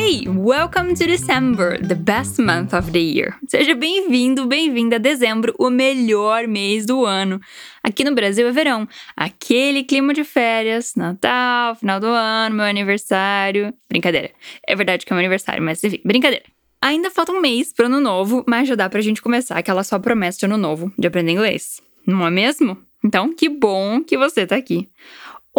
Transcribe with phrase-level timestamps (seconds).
[0.00, 3.34] Hey, welcome to December, the best month of the year.
[3.48, 7.40] Seja bem-vindo, bem-vinda a dezembro, o melhor mês do ano.
[7.82, 13.74] Aqui no Brasil é verão, aquele clima de férias, Natal, final do ano, meu aniversário.
[13.88, 14.30] Brincadeira.
[14.64, 16.44] É verdade que é meu aniversário, mas enfim, brincadeira.
[16.80, 19.98] Ainda falta um mês pro ano novo, mas já dá pra gente começar aquela sua
[19.98, 21.82] promessa de ano novo, de aprender inglês.
[22.06, 22.78] Não é mesmo?
[23.04, 24.88] Então, que bom que você tá aqui.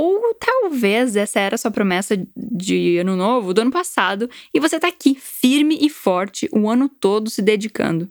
[0.01, 4.87] Ou talvez essa era sua promessa de ano novo do ano passado e você tá
[4.87, 8.09] aqui, firme e forte, o ano todo se dedicando.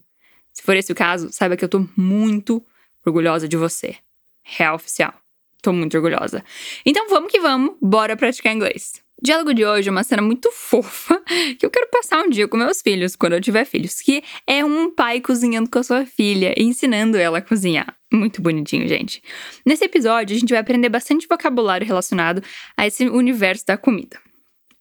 [0.52, 2.62] Se for esse o caso, saiba que eu tô muito
[3.06, 3.96] orgulhosa de você.
[4.42, 5.14] Real oficial.
[5.62, 6.44] Tô muito orgulhosa.
[6.84, 9.02] Então vamos que vamos, bora praticar inglês.
[9.22, 11.18] Diálogo de hoje é uma cena muito fofa
[11.58, 14.62] que eu quero passar um dia com meus filhos, quando eu tiver filhos, que é
[14.62, 17.97] um pai cozinhando com a sua filha, ensinando ela a cozinhar.
[18.12, 19.22] Muito bonitinho, gente.
[19.64, 22.42] Nesse episódio, a gente vai aprender bastante vocabulário relacionado
[22.76, 24.18] a esse universo da comida.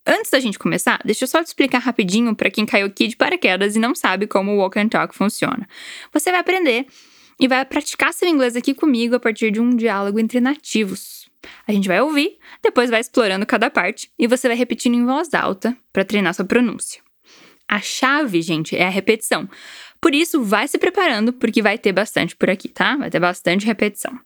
[0.06, 3.18] Antes da gente começar, deixa eu só te explicar rapidinho para quem caiu aqui de
[3.18, 5.68] paraquedas e não sabe como o Walk and Talk funciona.
[6.14, 6.88] Você vai aprender
[7.38, 11.30] e vai praticar seu inglês aqui comigo a partir de um diálogo entre nativos.
[11.68, 15.34] A gente vai ouvir, depois vai explorando cada parte e você vai repetindo em voz
[15.34, 17.02] alta para treinar sua pronúncia.
[17.68, 19.48] A chave, gente, é a repetição.
[20.02, 22.96] Por isso, vai se preparando, porque vai ter bastante por aqui, tá?
[22.96, 24.18] Vai ter bastante repetição.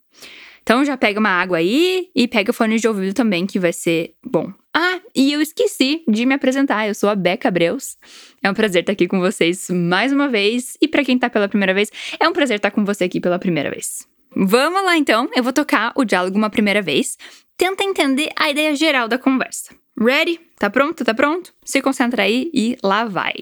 [0.62, 4.14] Então já pega uma água aí e pega fone de ouvido também, que vai ser
[4.24, 4.52] bom.
[4.74, 6.86] Ah, e eu esqueci de me apresentar.
[6.86, 7.96] Eu sou a Beca Breus.
[8.42, 10.76] É um prazer estar aqui com vocês mais uma vez.
[10.80, 13.38] E para quem tá pela primeira vez, é um prazer estar com você aqui pela
[13.38, 14.06] primeira vez.
[14.34, 17.18] Vamos lá então, eu vou tocar o diálogo uma primeira vez.
[17.56, 19.74] Tenta entender a ideia geral da conversa.
[20.00, 20.40] Ready?
[20.58, 21.04] Tá pronto?
[21.04, 21.52] Tá pronto?
[21.64, 23.34] Se concentra aí e lá vai.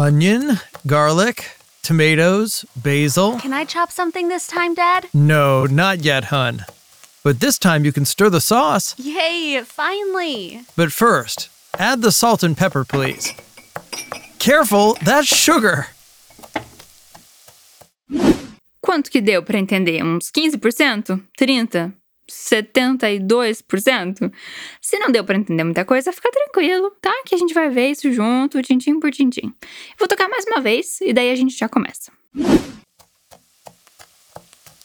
[0.00, 3.38] Onion, garlic, tomatoes, basil.
[3.38, 5.08] Can I chop something this time, Dad?
[5.12, 6.64] No, not yet, hun.
[7.22, 8.98] But this time you can stir the sauce.
[8.98, 10.62] Yay, finally!
[10.74, 13.34] But first, add the salt and pepper, please.
[14.38, 15.88] Careful, that's sugar.
[18.80, 20.02] Quanto que deu para entender?
[20.02, 21.20] Uns 15%?
[21.38, 21.92] 30%?
[22.30, 24.32] 72%?
[24.80, 27.12] Se não deu para entender muita coisa, fica tranquilo, tá?
[27.26, 29.52] Que a gente vai ver isso junto, tintim por tintim.
[29.98, 32.12] Vou tocar mais uma vez e daí a gente já começa.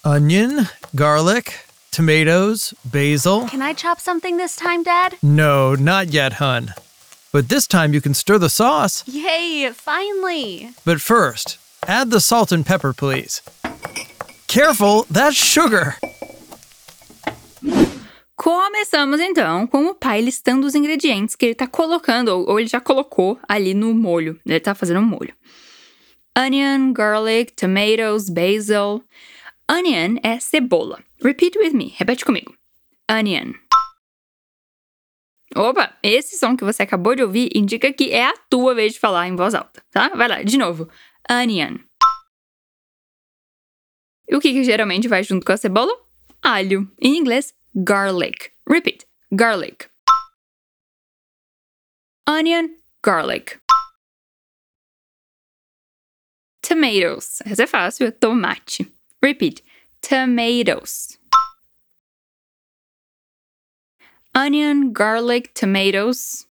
[0.04, 1.52] Onion, garlic,
[1.92, 3.48] tomatoes, basil.
[3.48, 5.18] Can I chop something this time, Dad?
[5.24, 6.74] No, not yet, hun.
[7.32, 9.04] But this time you can stir the sauce.
[9.08, 10.70] Yay, finally!
[10.86, 11.58] But first,
[11.88, 13.42] add the salt and pepper, please.
[14.48, 15.98] Careful, that's sugar.
[18.46, 22.80] Começamos então com o pai listando os ingredientes que ele tá colocando, ou, ele já
[22.80, 24.40] colocou ali no molho.
[24.46, 25.34] Ele tá fazendo um molho.
[26.38, 29.04] Onion, garlic, tomatoes, basil.
[29.68, 31.04] Onion é cebola.
[31.24, 31.96] Repeat with me.
[31.98, 32.56] Repete comigo.
[33.10, 33.54] Onion.
[35.56, 39.00] Opa, esse som que você acabou de ouvir indica que é a tua vez de
[39.00, 40.10] falar em voz alta, tá?
[40.10, 40.88] Vai lá, de novo.
[41.28, 41.80] Onion.
[44.30, 45.92] E o que, que geralmente vai junto com a cebola?
[46.44, 46.88] Alho.
[47.02, 48.52] Em inglês, garlic.
[48.68, 49.06] Repeat.
[49.36, 49.90] Garlic.
[52.28, 52.70] Onion,
[53.04, 53.60] garlic.
[56.62, 57.42] Tomatoes.
[57.46, 58.92] Essa é fácil, tomate.
[59.22, 59.64] Repeat.
[60.02, 61.20] Tomatoes.
[64.36, 66.48] Onion, garlic, tomatoes.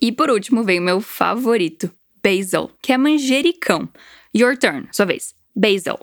[0.00, 1.90] E por último vem o meu favorito,
[2.22, 3.88] basil, que é manjericão.
[4.36, 5.34] Your turn, sua vez.
[5.56, 5.98] Basil.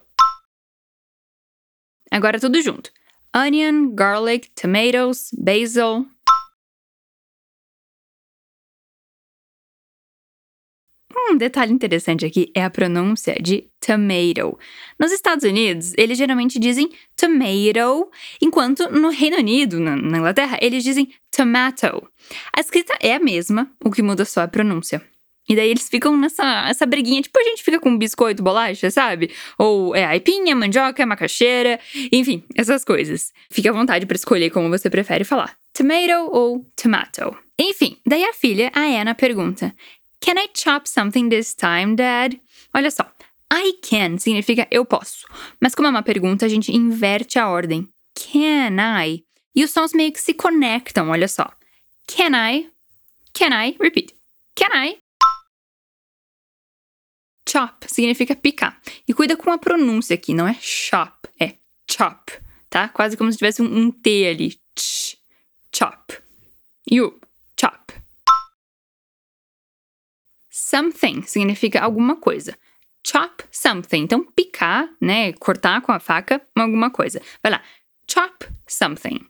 [2.12, 2.92] Agora tudo junto.
[3.34, 6.06] Onion, garlic, tomatoes, basil.
[11.30, 14.60] Um detalhe interessante aqui é a pronúncia de tomato.
[15.00, 18.12] Nos Estados Unidos, eles geralmente dizem tomato,
[18.42, 22.10] enquanto no Reino Unido, na, Inglaterra, eles dizem tomato.
[22.54, 25.02] A escrita é a mesma, o que muda só a pronúncia.
[25.52, 29.30] E daí eles ficam nessa essa briguinha, tipo a gente fica com biscoito, bolacha, sabe?
[29.58, 31.78] Ou é aipinha, mandioca, macaxeira,
[32.10, 33.34] enfim, essas coisas.
[33.50, 35.54] Fique à vontade para escolher como você prefere falar.
[35.74, 37.38] Tomato ou tomato.
[37.60, 39.76] Enfim, daí a filha, a Anna, pergunta:
[40.22, 42.40] Can I chop something this time, Dad?
[42.74, 43.06] Olha só,
[43.52, 45.28] I can significa eu posso.
[45.60, 47.90] Mas como é uma pergunta, a gente inverte a ordem.
[48.16, 49.26] Can I?
[49.54, 51.52] E os sons meio que se conectam, olha só.
[52.08, 52.70] Can I?
[53.34, 53.76] Can I?
[53.82, 54.16] Repeat.
[54.56, 55.01] Can I?
[57.52, 58.80] chop significa picar.
[59.08, 61.56] E cuida com a pronúncia aqui, não é chop, é
[61.90, 62.32] chop,
[62.70, 62.88] tá?
[62.88, 64.60] Quase como se tivesse um, um T ali.
[64.78, 65.18] Ch,
[65.76, 66.18] chop.
[66.90, 67.20] You,
[67.60, 67.94] chop.
[70.50, 72.58] Something significa alguma coisa.
[73.06, 74.04] Chop something.
[74.04, 75.34] Então, picar, né?
[75.34, 77.22] Cortar com a faca alguma coisa.
[77.42, 77.64] Vai lá.
[78.08, 79.28] Chop something.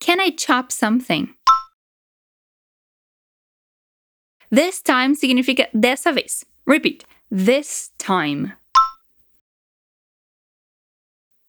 [0.00, 1.34] Can I chop something?
[4.50, 6.44] This time significa dessa vez.
[6.66, 7.04] Repeat.
[7.30, 8.52] This time.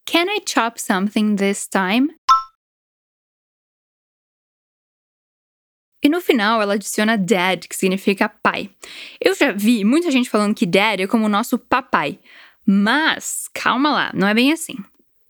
[0.06, 2.08] Can I chop something this time?
[6.02, 8.70] E no final ela adiciona dad, que significa pai.
[9.20, 12.18] Eu já vi muita gente falando que dad é como o nosso papai.
[12.64, 14.76] Mas, calma lá, não é bem assim.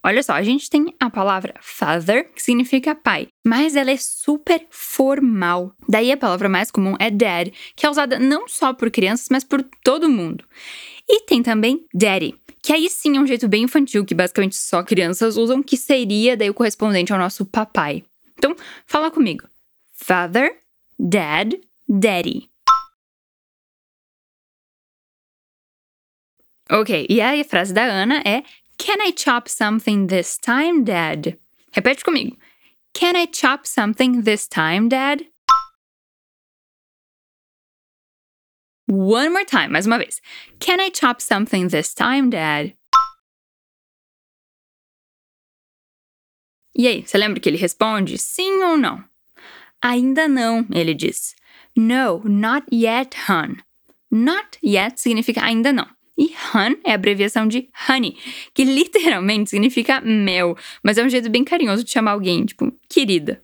[0.04, 4.64] Olha só, a gente tem a palavra father, que significa pai, mas ela é super
[4.70, 5.74] formal.
[5.88, 9.42] Daí a palavra mais comum é dad, que é usada não só por crianças, mas
[9.42, 10.44] por todo mundo.
[11.08, 14.82] E tem também daddy, que aí sim é um jeito bem infantil, que basicamente só
[14.82, 18.04] crianças usam, que seria daí o correspondente ao nosso papai.
[18.36, 18.54] Então,
[18.86, 19.48] fala comigo.
[19.94, 20.56] Father,
[20.98, 21.54] dad,
[21.88, 22.48] daddy.
[26.70, 28.42] Ok, e a frase da Ana é
[28.78, 31.36] Can I chop something this time, Dad?
[31.76, 32.36] Repete comigo.
[32.94, 35.24] Can I chop something this time, Dad?
[38.86, 40.20] One more time, mais uma vez.
[40.60, 42.72] Can I chop something this time, Dad?
[46.74, 49.04] E aí, você lembra que ele responde sim ou não?
[49.82, 51.34] Ainda não, ele diz.
[51.76, 53.56] No, not yet, hon.
[54.10, 55.97] Not yet significa ainda não.
[56.18, 58.16] E hun é abreviação de honey,
[58.52, 63.40] que literalmente significa mel, mas é um jeito bem carinhoso de chamar alguém, tipo, querida.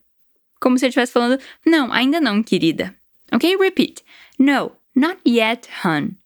[0.61, 2.93] Como se ele estivesse falando, não, ainda não, querida.
[3.33, 3.57] Ok?
[3.57, 4.03] Repeat.
[4.39, 6.17] No, not yet, hun.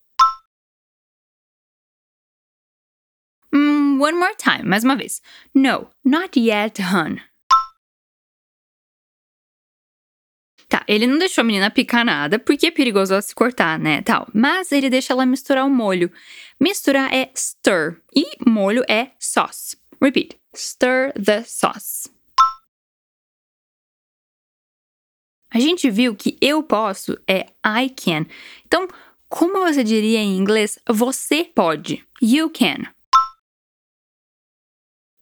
[3.52, 5.20] Mm, one more time, mais uma vez.
[5.54, 7.18] No, not yet, hun.
[10.88, 14.26] Ele não deixou a menina picar nada, porque é perigoso ela se cortar, né, tal.
[14.32, 16.10] Mas ele deixa ela misturar o molho.
[16.58, 19.76] Misturar é stir e molho é sauce.
[20.00, 20.38] Repeat.
[20.56, 22.08] Stir the sauce.
[25.50, 28.26] A gente viu que eu posso é I can.
[28.66, 28.88] Então,
[29.28, 32.02] como você diria em inglês você pode?
[32.20, 32.90] You can.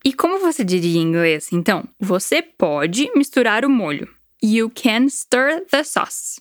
[0.04, 1.52] E como você diria em inglês?
[1.52, 4.15] Então, você pode misturar o molho.
[4.46, 6.40] You can stir the sauce.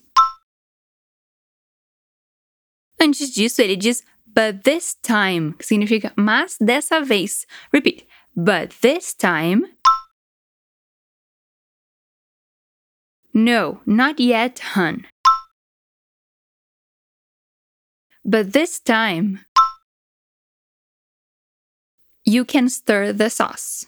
[3.02, 7.48] Antes disso, ele diz but this time, que significa mas dessa vez.
[7.74, 8.06] Repeat.
[8.36, 9.66] But this time.
[13.34, 15.08] No, not yet, hun.
[18.24, 19.40] But this time.
[22.24, 23.88] You can stir the sauce.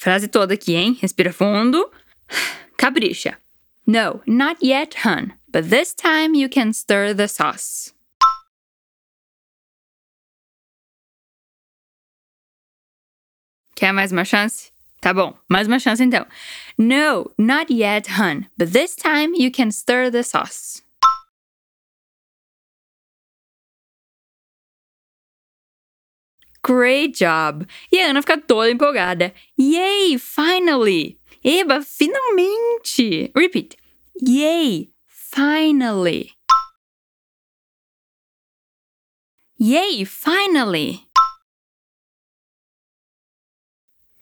[0.00, 0.96] Frase toda aqui, hein?
[1.02, 1.90] Respira fundo.
[2.78, 3.36] Capricha.
[3.86, 5.34] No, not yet, hun.
[5.52, 7.92] But this time you can stir the sauce.
[13.74, 14.72] Quer mais uma chance?
[15.02, 16.26] Tá bom, mais uma chance então.
[16.78, 18.46] No, not yet, hun.
[18.56, 20.80] But this time you can stir the sauce.
[26.62, 27.66] Great job!
[27.90, 29.32] E a Ana fica toda empolgada.
[29.56, 31.18] Yay, finally!
[31.44, 33.30] Eba, finalmente!
[33.34, 33.76] Repeat.
[34.20, 36.32] Yay, finally!
[39.58, 41.06] Yay, finally!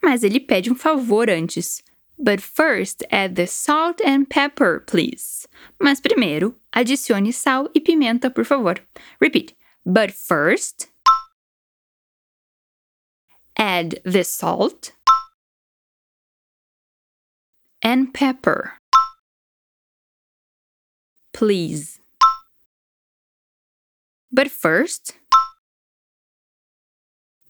[0.03, 1.83] Mas ele pede um favor antes.
[2.19, 5.47] But first add the salt and pepper, please.
[5.81, 8.77] Mas primeiro, adicione sal e pimenta, por favor.
[9.21, 9.55] Repeat.
[9.87, 10.89] But first
[13.59, 14.93] add the salt
[17.83, 18.75] and pepper.
[21.33, 22.01] Please.
[24.31, 25.17] But first,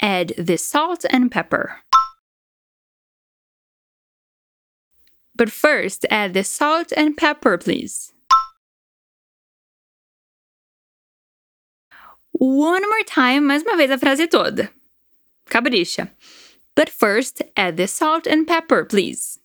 [0.00, 1.78] add the salt and pepper.
[5.34, 8.12] But first, add the salt and pepper, please.
[12.32, 14.70] One more time, mais uma vez a frase toda.
[15.48, 16.10] Capricha.
[16.74, 19.40] But first, add the salt and pepper, please.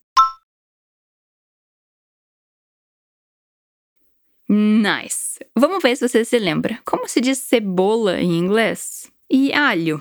[4.48, 5.39] Nice.
[5.55, 6.79] Vamos ver se você se lembra.
[6.86, 9.12] Como se diz cebola em inglês?
[9.29, 10.00] E alho.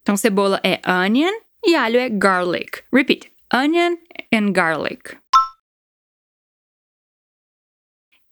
[0.00, 2.82] Então, cebola é onion e alho é garlic.
[2.90, 3.30] Repeat.
[3.52, 3.98] Onion
[4.32, 5.18] and garlic.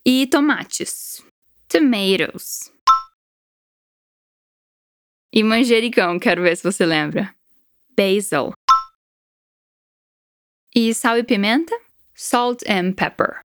[0.07, 1.23] E tomates.
[1.69, 2.73] Tomatoes.
[5.39, 7.33] E manjericão, quero ver se você lembra.
[7.97, 8.53] Basil.
[10.75, 11.73] E sal e pimenta?
[12.13, 13.39] Salt and pepper.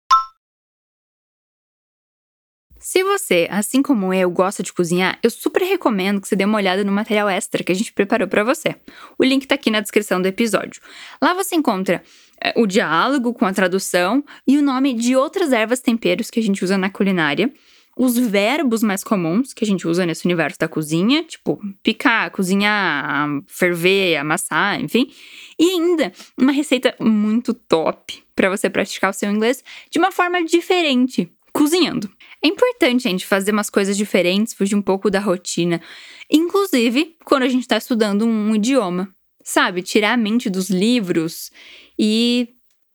[2.80, 6.60] Se você, assim como eu, gosta de cozinhar, eu super recomendo que você dê uma
[6.60, 8.78] olhada no material extra que a gente preparou para você.
[9.20, 10.82] O link tá aqui na descrição do episódio.
[11.22, 12.02] Lá você encontra
[12.42, 16.44] é, o diálogo com a tradução e o nome de outras ervas temperos que a
[16.44, 17.52] gente usa na culinária,
[17.98, 23.28] os verbos mais comuns que a gente usa nesse universo da cozinha, tipo picar, cozinhar,
[23.48, 25.12] ferver, amassar, enfim,
[25.60, 30.44] e ainda uma receita muito top para você praticar o seu inglês de uma forma
[30.44, 32.10] diferente, cozinhando.
[32.44, 35.80] É importante, gente, fazer umas coisas diferentes, fugir um pouco da rotina.
[36.32, 39.10] Inclusive, quando a gente está estudando um idioma.
[39.44, 39.82] Sabe?
[39.82, 41.52] Tirar a mente dos livros
[41.98, 42.50] e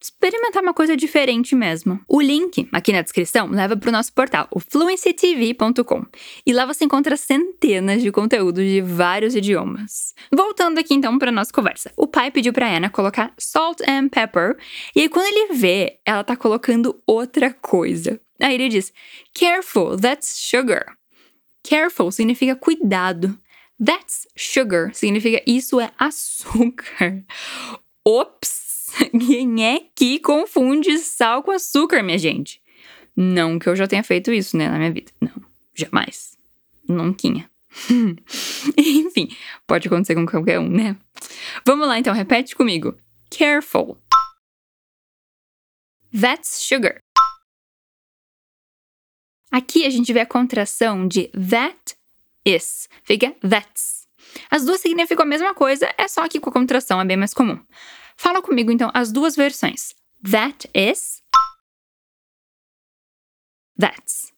[0.06, 2.00] experimentar uma coisa diferente mesmo.
[2.08, 6.06] O link aqui na descrição leva para o nosso portal, o fluencytv.com,
[6.46, 10.14] e lá você encontra centenas de conteúdos de vários idiomas.
[10.32, 11.92] Voltando aqui então para nossa conversa.
[11.96, 14.56] O pai pediu para Anna colocar salt and pepper,
[14.94, 18.20] e aí quando ele vê, ela tá colocando outra coisa.
[18.40, 18.92] Aí ele diz:
[19.34, 20.96] Careful, that's sugar.
[21.62, 23.36] Careful significa cuidado.
[23.84, 27.24] That's sugar significa isso é açúcar.
[28.04, 28.65] Ops!
[29.18, 32.60] Quem é que confunde sal com açúcar, minha gente?
[33.16, 35.12] Não que eu já tenha feito isso, né, na minha vida.
[35.20, 35.42] Não,
[35.74, 36.36] jamais.
[36.88, 37.28] Nunca.
[38.76, 39.28] Enfim,
[39.66, 40.96] pode acontecer com qualquer um, né?
[41.64, 42.96] Vamos lá então, repete comigo.
[43.30, 43.98] Careful.
[46.18, 46.98] That's sugar.
[49.50, 51.96] Aqui a gente vê a contração de that
[52.44, 54.06] is, fica that's.
[54.50, 57.32] As duas significam a mesma coisa, é só que com a contração é bem mais
[57.32, 57.58] comum.
[58.16, 59.94] Fala comigo então as duas versões.
[60.30, 61.22] That is.
[63.78, 64.32] That's.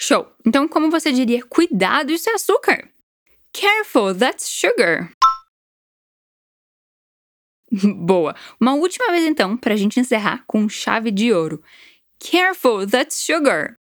[0.00, 0.34] Show!
[0.44, 2.90] Então, como você diria, cuidado, isso é açúcar.
[3.52, 5.12] Careful, that's sugar.
[7.96, 8.34] Boa!
[8.58, 11.62] Uma última vez então, para a gente encerrar com chave de ouro.
[12.18, 13.78] Careful, that's sugar.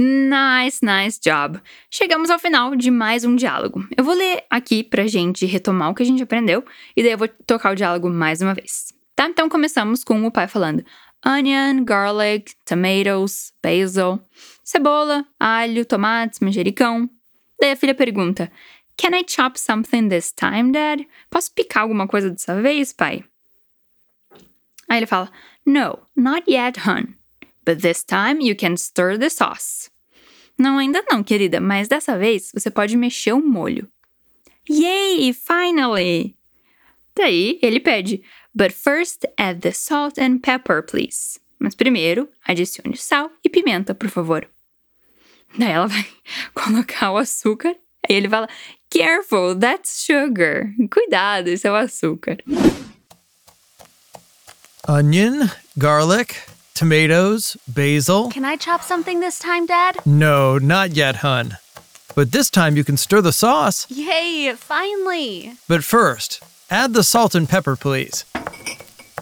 [0.00, 1.60] Nice, nice job.
[1.90, 3.84] Chegamos ao final de mais um diálogo.
[3.96, 6.64] Eu vou ler aqui pra gente retomar o que a gente aprendeu
[6.96, 8.94] e daí eu vou tocar o diálogo mais uma vez.
[9.16, 9.26] Tá?
[9.26, 10.84] Então começamos com o pai falando:
[11.26, 14.20] onion, garlic, tomatoes, basil,
[14.62, 17.10] cebola, alho, tomates, manjericão.
[17.60, 18.52] Daí a filha pergunta:
[18.96, 21.04] Can I chop something this time, Dad?
[21.28, 23.24] Posso picar alguma coisa dessa vez, pai?
[24.88, 25.28] Aí ele fala:
[25.66, 27.18] No, not yet, hon.
[27.68, 29.90] But this time you can stir the sauce.
[30.58, 33.86] Não, ainda não, querida, mas dessa vez você pode mexer o molho.
[34.66, 36.34] Yay, finally!
[37.14, 38.22] Daí ele pede:
[38.54, 41.38] But first add the salt and pepper, please.
[41.58, 44.48] Mas primeiro, adicione sal e pimenta, por favor.
[45.58, 46.06] Daí ela vai
[46.54, 47.76] colocar o açúcar.
[48.08, 48.48] Aí ele fala:
[48.88, 50.72] Careful, that's sugar.
[50.90, 52.38] Cuidado, isso é o açúcar.
[54.88, 56.34] Onion, garlic,
[56.78, 58.30] tomatoes, basil.
[58.30, 59.96] Can I chop something this time, Dad?
[60.06, 61.58] No, not yet, hun.
[62.14, 63.84] But this time you can stir the sauce.
[63.90, 65.54] Yay, finally!
[65.66, 68.24] But first, add the salt and pepper, please.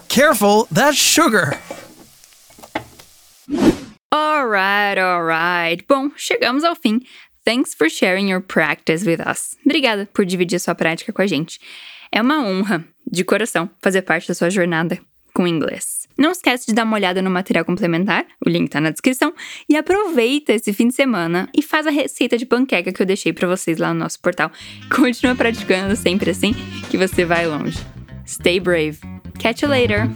[0.08, 1.58] Careful, that's sugar.
[4.14, 5.86] Alright, alright.
[5.88, 7.00] Bom, chegamos ao fim.
[7.46, 9.56] Thanks for sharing your practice with us.
[9.64, 11.58] Obrigada por dividir sua prática com a gente.
[12.12, 14.98] É uma honra, de coração, fazer parte da sua jornada
[15.32, 15.95] com inglês.
[16.18, 19.34] Não esquece de dar uma olhada no material complementar, o link tá na descrição,
[19.68, 23.32] e aproveita esse fim de semana e faz a receita de panqueca que eu deixei
[23.32, 24.50] para vocês lá no nosso portal.
[24.94, 26.54] Continua praticando sempre assim
[26.90, 27.78] que você vai longe.
[28.26, 28.98] Stay brave.
[29.38, 30.08] Catch you later.